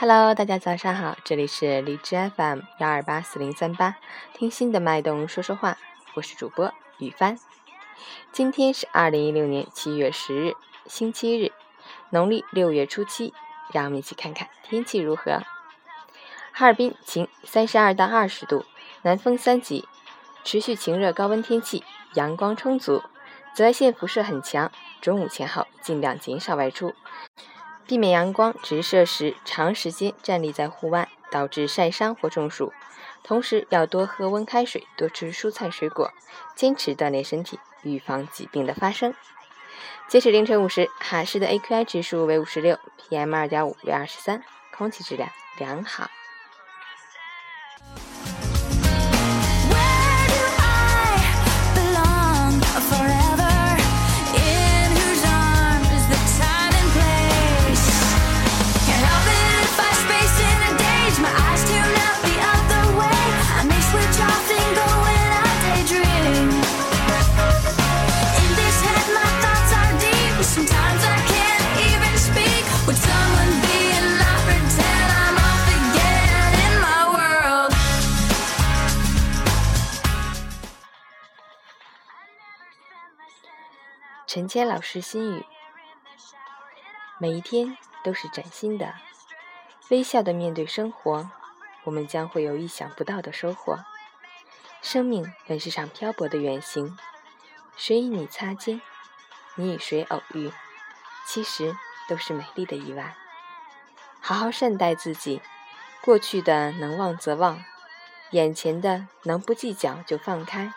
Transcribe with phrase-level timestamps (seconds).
[0.00, 3.96] Hello，大家早上好，这里是荔枝 FM 幺二八四零三八，
[4.32, 5.76] 听心的脉动说说话，
[6.14, 7.38] 我是主播雨帆。
[8.32, 10.54] 今天是二零一六年七月十日，
[10.86, 11.52] 星期日，
[12.08, 13.34] 农历六月初七，
[13.74, 15.42] 让我们一起看看天气如何。
[16.50, 18.64] 哈尔滨晴，三十二到二十度，
[19.02, 19.86] 南风三级，
[20.44, 23.02] 持续晴热高温天气，阳光充足，
[23.52, 24.72] 紫外线辐射很强，
[25.02, 26.94] 中午前后尽量减少外出。
[27.90, 32.72] 避免阳光直射时长时间站立在户外，导致晒伤或中暑。
[33.24, 36.12] 同时要多喝温开水，多吃蔬菜水果，
[36.54, 39.12] 坚持锻炼身体，预防疾病的发生。
[40.06, 45.28] 截止凌晨五时，哈市的 AQI 指数为五十六，PM 二点五为二十三，空气质量
[45.58, 46.08] 良好。
[84.26, 85.44] 陈谦老师心语：
[87.18, 88.94] 每一天都是崭新的，
[89.88, 91.28] 微笑的面对生活，
[91.82, 93.78] 我们将会有意想不到的收获。
[94.82, 96.96] 生命本是场漂泊的远行，
[97.76, 98.80] 谁与你擦肩，
[99.56, 100.52] 你与谁偶遇，
[101.26, 101.76] 其实
[102.10, 103.14] 都是美丽的意外。
[104.20, 105.40] 好好善待自己，
[106.02, 107.64] 过去的能忘则忘，
[108.32, 110.72] 眼前的能不计较就放开，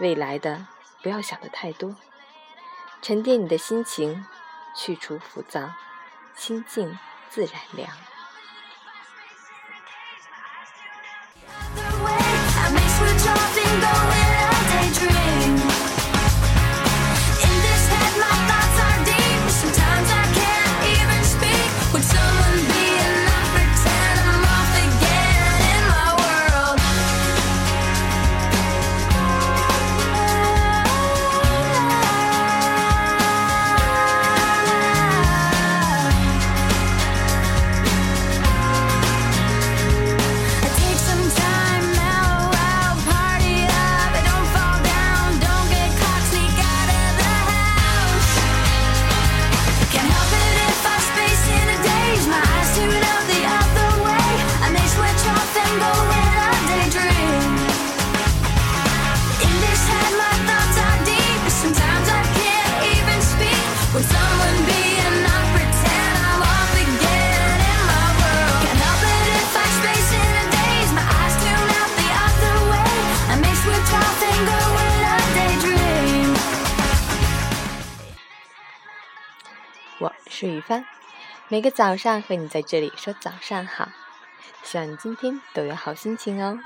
[0.00, 0.66] 未来的
[1.02, 1.94] 不要想的太多。
[3.00, 4.26] 沉淀你的心情，
[4.74, 5.70] 去除浮躁，
[6.34, 6.98] 心静
[7.30, 7.88] 自然凉。
[80.00, 80.86] 我是雨帆，
[81.48, 83.90] 每个早上和你在这里说早上好，
[84.62, 86.58] 希望你今天都有好心情哦。